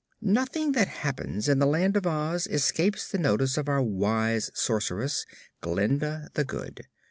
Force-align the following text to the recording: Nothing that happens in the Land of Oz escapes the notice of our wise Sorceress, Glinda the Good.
Nothing 0.23 0.71
that 0.71 0.87
happens 0.87 1.47
in 1.47 1.59
the 1.59 1.67
Land 1.67 1.95
of 1.95 2.07
Oz 2.07 2.47
escapes 2.47 3.07
the 3.07 3.19
notice 3.19 3.55
of 3.55 3.69
our 3.69 3.83
wise 3.83 4.49
Sorceress, 4.55 5.27
Glinda 5.61 6.27
the 6.33 6.43
Good. 6.43 6.87